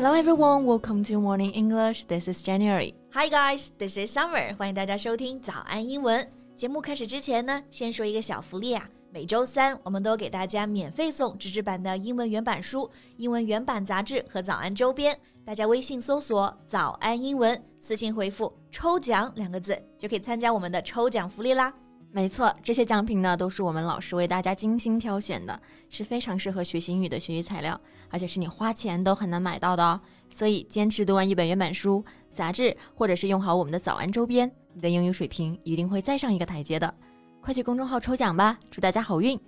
[0.00, 2.04] Hello everyone, welcome to Morning English.
[2.04, 2.94] This is January.
[3.10, 4.56] Hi guys, this is Summer.
[4.56, 6.24] 欢迎大家收听早安英文。
[6.54, 8.88] 节目开始之前呢，先说一个小福利啊。
[9.10, 15.18] 每周三我们都给大家免费送纸质版的英文原版书、英文原版杂志和早安周边。
[15.44, 21.74] 大家微信搜索“早安英文”，私信回复“抽奖”两个字，就可以参加我们的抽奖福利啦。
[22.10, 30.00] 没错，这些奖品呢都是我们老师为大家精心挑选的，是非常适合学习英语的学习材料，而且是你花钱都很难买到的哦。
[30.30, 36.92] 所以坚持读完一本原版书、杂志，或者是用好我们的早安周边，你的英语水平一定会再上一个台阶的。
[37.40, 39.38] 快去公众号抽奖吧，祝大家好运！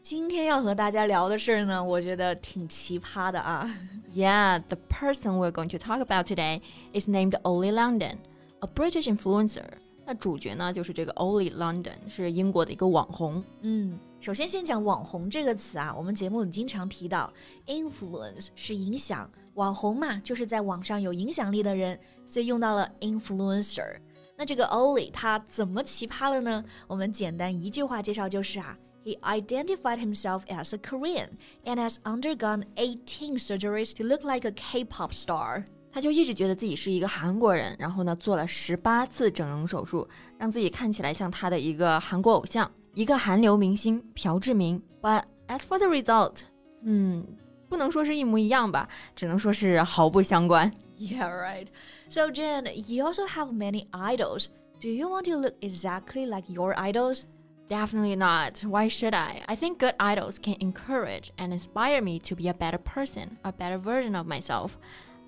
[0.00, 3.68] 今天要和大家聊的事儿呢，我觉得挺奇葩的啊。
[4.14, 6.60] Yeah, the person we're going to talk about today
[6.92, 8.18] is named Ollie London,
[8.60, 9.64] a British influencer.
[10.06, 13.42] 那主角呢就是这个 Oli London，是英国的一个网红。
[13.62, 17.32] 嗯，首先先讲网红这个词啊，我们节目里经常提到
[17.66, 23.96] ，influence 是影响，网红嘛就是在网上有影响力的人，所以用到了 influencer。
[24.36, 26.64] 那这个 Oli 他怎么奇葩了呢？
[26.86, 28.76] 我们简单一句话介绍就是啊。
[29.04, 31.32] He identified himself as a Korean
[31.64, 35.66] and has undergone 18 surgeries to look like a K pop star.
[35.93, 44.81] 他就一直觉得自己是一个韩国人，然后呢做了十八次整容手术，让自己看起来像他的一个韩国偶像，一个韩流明星朴智明。
[45.01, 46.41] But as for the result，
[46.83, 47.25] 嗯，
[47.67, 50.71] 不能说是一模一样吧，只能说是毫不相关。
[50.97, 51.67] Yeah, right.
[52.09, 54.47] So Jen, you also have many idols.
[54.81, 57.23] Do you want to look exactly like your idols?
[57.69, 58.63] Definitely not.
[58.63, 59.43] Why should I?
[59.45, 63.51] I think good idols can encourage and inspire me to be a better person, a
[63.51, 64.71] better version of myself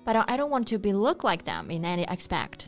[0.07, 2.67] but I don't want to be look like them in any aspect.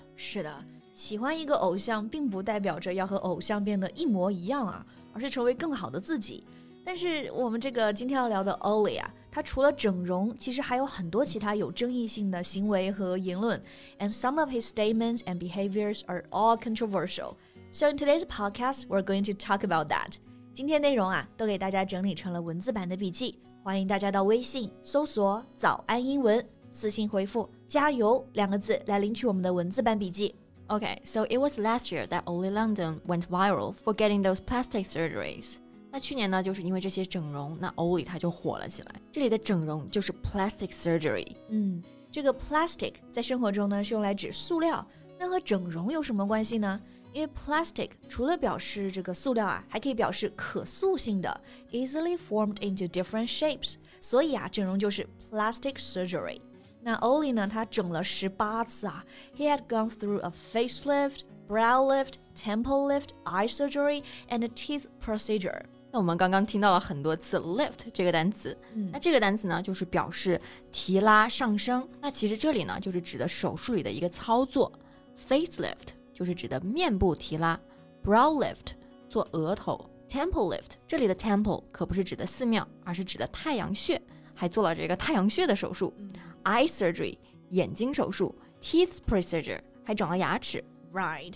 [8.59, 13.61] Oli 啊，他除了整容，其实还有很多其他有争议性的行为和言论。
[13.99, 17.35] And some of his statements and behaviors are all controversial.
[17.71, 20.15] So in today's podcast, we're going to talk about that.
[20.53, 26.45] 今天内容啊，都给大家整理成了文字版的笔记，欢迎大家到微信搜索“早安英文”。
[26.71, 30.35] 私信回复“加油”两个字来领取我们的文字版笔记。
[30.67, 35.55] Okay, so it was last year that Oli London went viral for getting those plastic surgeries.
[35.91, 38.95] 那去年呢，就是因为这些整容，那 Oli 他就火了起来。
[39.11, 41.35] 这里的整容就是 plastic surgery。
[41.49, 41.81] 嗯，
[42.11, 44.85] 这个 plastic 在生活中呢是用来指塑料，
[45.17, 46.79] 那和整容有什么关系呢？
[47.11, 51.41] 因为 plastic 除了表示这个塑料啊，还可以表示可塑性的
[51.71, 53.77] ，easily formed into different shapes。
[53.99, 56.39] 所以啊，整容就是 plastic surgery。
[56.81, 57.45] 那 Ollie 呢？
[57.45, 59.05] 他整了十八次啊。
[59.35, 65.61] He had gone through a facelift, brow lift, temple lift, eye surgery, and a teeth procedure.
[65.91, 70.39] 那我们刚刚听到了很多次 lift 这个单词，嗯、那这个单词呢，就是表示
[70.71, 71.87] 提拉上升。
[71.99, 74.71] 那其实这里呢，就是指的手术里的一个操作。
[75.27, 77.59] facelift 就是指的面部提拉
[78.05, 78.73] ，brow lift
[79.09, 84.01] 做额头，temple lift 这里的 temple 可不是指的寺庙，而是指的太阳穴，
[84.33, 85.93] 还做了这个太阳穴的手术。
[85.97, 86.09] 嗯
[86.44, 87.18] eye surgery
[87.50, 90.62] 眼睛手术，teeth procedure 还整了牙齿。
[90.92, 91.34] Right.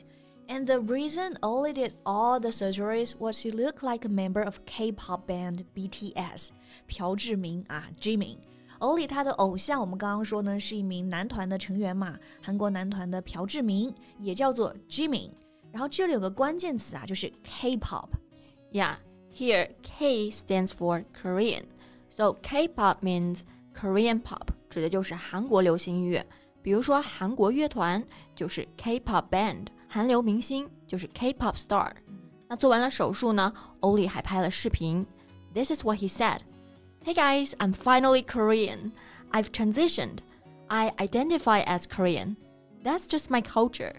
[0.48, 4.60] And the reason Ollie did all the surgeries was to look like a member of
[4.64, 6.48] K-pop band BTS.
[6.86, 15.30] 朴智明啊，Jimin。Ollie 他的偶像，我们刚刚说呢，是一名男团的成员嘛，韩国男团的朴智明，也叫做 Jimin。
[15.70, 18.96] 然后这里有个关键词啊，就是 K-pop。Yeah,
[19.34, 21.64] here K stands for Korean.
[22.08, 23.40] So K-pop means
[23.74, 24.48] Korean pop.
[24.72, 26.24] 指的就是韩国流行音乐，
[26.62, 28.02] 比如说韩国乐团
[28.34, 31.92] 就是 K-pop band，韩流明星就是 K-pop star。
[32.48, 35.06] 那做完了手术呢，欧里还拍了视频。
[35.54, 36.40] This is what he said.
[37.04, 38.92] Hey guys, I'm finally Korean.
[39.30, 40.18] I've transitioned.
[40.68, 42.36] I identify as Korean.
[42.82, 43.96] That's just my culture.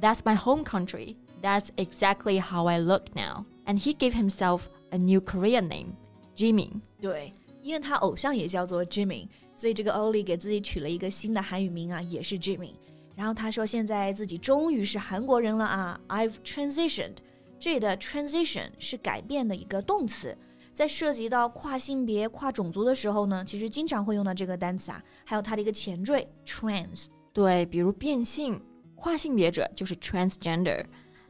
[0.00, 1.16] That's my home country.
[1.42, 3.46] That's exactly how I look now.
[3.66, 5.96] And he gave himself a new Korean name,
[6.36, 6.80] Jimin.
[7.00, 7.32] 对，
[7.62, 9.28] 因为他偶像也叫做 Jimin。
[9.57, 12.75] 所以这个 Ollie 给自己取了一个新的韩语名啊，也是 Jimmy。
[13.15, 17.15] 然后他说现在自己终于是韩国人了啊，I've transitioned。
[17.59, 20.37] 这里的 transition 是改变的一个动词，
[20.71, 27.05] 在涉及到跨性别、跨种族的时候呢，其实经常会用到这个单词啊，还有它的一个前缀 trans。
[27.33, 28.63] 对，比如变性、
[28.93, 30.85] 跨性别者就是 transgender。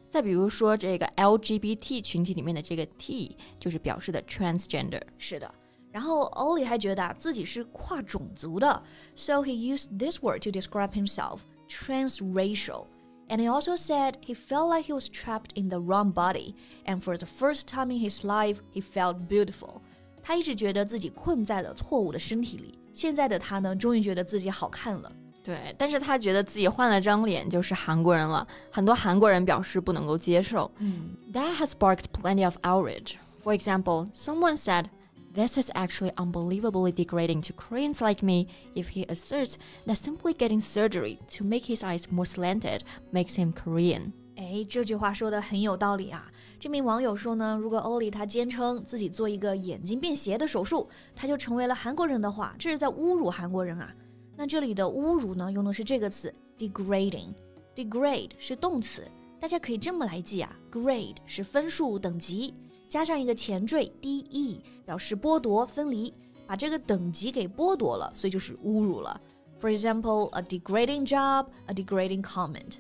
[0.09, 5.01] 再比如说这个 LGBT 群体里面的这个 T 就是表示的 transgender。
[5.17, 5.53] 是的。
[5.91, 8.81] 然后 Oli 还觉得啊自己是跨种族的
[9.15, 11.39] ，so he used this word to describe himself,
[11.69, 12.85] transracial.
[13.29, 16.55] And he also said he felt like he was trapped in the wrong body,
[16.85, 19.81] and for the first time in his life, he felt beautiful.
[20.23, 25.11] 他一直觉得自己困在了错误的身体里，现在的他呢，终于觉得自己好看了。
[25.43, 30.69] 对，但是他觉得自己换了张脸就是韩国人了，很多韩国人表示不能够接受。
[30.79, 33.13] 嗯，That has sparked plenty of outrage.
[33.41, 34.85] For example, someone said
[35.36, 39.54] This is actually unbelievably degrading to Koreans like me if he asserts
[39.86, 44.12] that simply getting surgery to make his eyes more slanted makes him Korean.
[44.36, 46.30] 哎，这句话说的很有道理啊！
[46.60, 53.94] 这名网友说呢，如果欧里他坚称自己做一个眼睛变斜的手术，他就成为了韩国人的话，这是在侮辱韩国人啊！
[54.36, 59.06] 那这里的侮辱呢，用的是这个词 degrading。degrade 是动词，
[59.40, 62.52] 大家可以这么来记啊，grade 是分数等级，
[62.88, 66.12] 加上一个前缀 de，表示剥夺、分离，
[66.46, 69.20] 把这个等级给剥夺了，所以就是侮辱了。
[69.60, 72.74] For example, a degrading job, a degrading comment。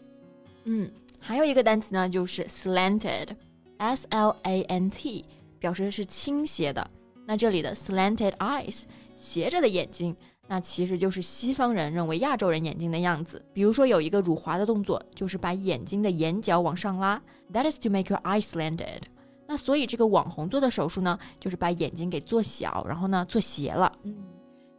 [0.64, 0.90] 嗯。
[1.24, 5.24] 还有一个单词呢，就是 slanted，s l a n t，
[5.60, 6.90] 表示的是倾斜的。
[7.24, 8.82] 那这里的 slanted eyes，
[9.16, 10.16] 斜着的眼睛，
[10.48, 13.40] 那其实就是西方人认为亚洲人眼睛的样子。
[13.52, 17.22] 比如说有一个辱华的动作，就是把眼睛的眼角往上拉，
[17.52, 19.02] that is to make your eyes slanted。
[19.47, 23.91] 那所以这个网红做的手术呢，就是把眼睛给做小，然后呢做斜了。
[24.03, 24.13] 嗯，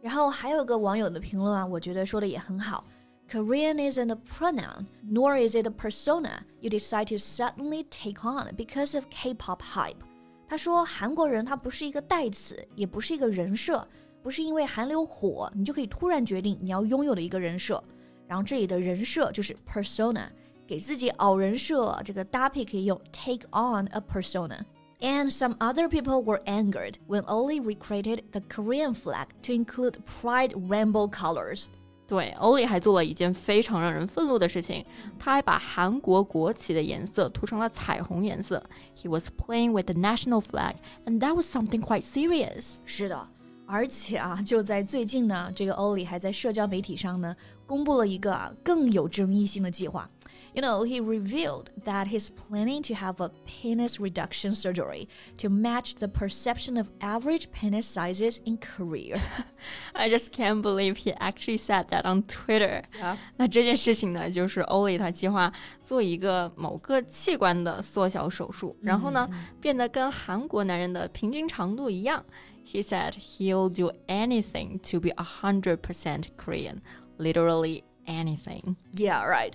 [0.01, 2.85] 然后还有个网友的评论啊，我觉得说的也很好。
[3.31, 8.95] Korean isn't a pronoun, nor is it a persona you decide to suddenly take on because
[8.95, 9.97] of K-pop hype.
[10.47, 13.87] 他说，韩国人他不是一个代词，也不是一个人设，
[14.23, 17.83] 不是因为韩流火，你就可以突然决定你要拥有的一个人设。
[18.27, 20.27] 然后这里的人设就是 persona，
[20.68, 24.60] 给自己熬人设，这个搭配可以用 take on a persona.
[25.00, 30.52] And some other people were angered when Oli recreated the Korean flag to include pride
[30.68, 31.64] rainbow colors.
[32.06, 34.84] 对，欧里还做了一件非常让人愤怒的事情，
[35.18, 38.62] 他还把韩国国旗的颜色涂成了彩虹颜色。
[38.96, 40.76] He was playing with the national flag,
[41.06, 42.76] and that was something quite serious.
[42.84, 43.28] 是的，
[43.66, 47.34] 而且啊，就在最近呢，这个欧里还在社交媒体上呢，
[47.66, 50.08] 公布了一个啊更有争议性的计划。
[50.54, 55.08] You know, he revealed that he's planning to have a penis reduction surgery
[55.38, 59.20] to match the perception of average penis sizes in Korea.
[59.94, 62.84] I just can't believe he actually said that on Twitter.
[62.96, 63.16] Yeah.
[63.36, 65.52] 那这件事情呢，就是欧里他计划
[65.84, 69.28] 做一个某个器官的缩小手术，然后呢，
[69.60, 72.24] 变得跟韩国男人的平均长度一样。
[72.64, 76.78] He said he'll do anything to be a hundred percent Korean,
[77.18, 78.76] literally anything.
[78.92, 79.52] Yeah, right.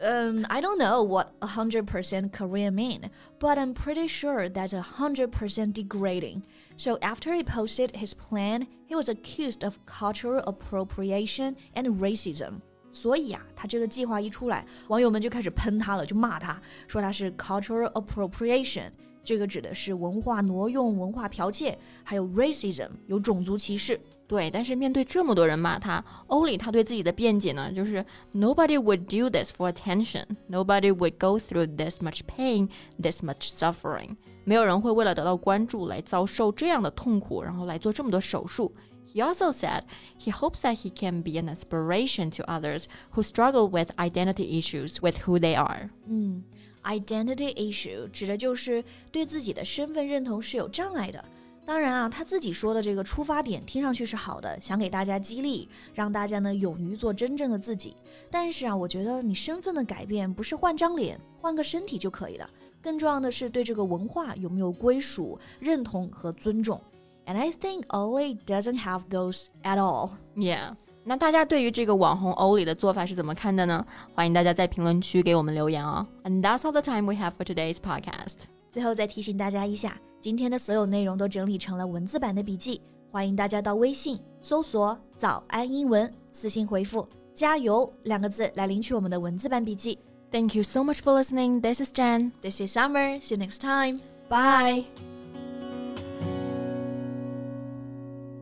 [0.00, 6.42] Um, I don't know what 100% Korean mean, but I'm pretty sure that's 100% degrading.
[6.76, 12.62] So after he posted his plan, he was accused of cultural appropriation and racism.
[12.92, 18.90] 所以啊，他这个计划一出来，网友们就开始喷他了，就骂他，说他是 cultural appropriation。
[19.24, 24.00] 这个指的是文化挪用、文化剽窃，还有 racism，有种族歧视。
[24.26, 28.04] 对，但是面对这么多人骂他，欧里他对自己的辩解呢，就是
[28.34, 30.24] Nobody would do this for attention.
[30.48, 32.68] Nobody would go through this much pain,
[33.00, 34.16] this much suffering.
[34.44, 38.72] 没有人会为了得到关注来遭受这样的痛苦，然后来做这么多手术。
[39.12, 39.82] He also said
[40.18, 44.96] he hopes that he can be an inspiration to others who struggle with identity issues
[45.02, 45.90] with who they are.
[46.06, 46.42] 嗯。
[46.84, 48.82] Identity issue 指的就是
[49.12, 51.24] 对自己的身份认同是有障碍的。
[51.67, 57.93] 当然啊，他自己说的这个出发点听上去是好的，想给大家激励，让大家呢勇于做真正的自己。
[58.31, 62.49] 但是啊，我觉得你身份的改变不是换张脸、换个身体就可以了，
[62.81, 66.81] 更重要的是对这个文化有没有归属、认同和尊重。
[67.25, 70.11] And I think Ollie doesn't have those at all.
[70.37, 70.73] Yeah.
[71.03, 73.85] 那大家对于这个网红欧里的做法是怎么看的呢？
[74.15, 76.07] 欢迎大家在评论区给我们留言哦。
[76.23, 78.45] And that's all the time we have for today's podcast.
[78.71, 89.97] 最后再提醒大家一下，今天的所有内容都整理成了文字版的笔记，欢迎大家到微信搜索“早安英文”，私信回复“加油”两个字来领取我们的文字版笔记。
[90.29, 91.61] Thank you so much for listening.
[91.61, 92.33] This is Jen.
[92.41, 93.21] This is Summer.
[93.21, 94.01] See you next time.
[94.27, 94.83] Bye.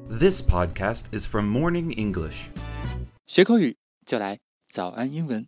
[0.10, 2.48] This podcast is from Morning English.
[3.28, 3.78] 学口语
[4.08, 4.40] 就来
[4.74, 5.48] 早安英文。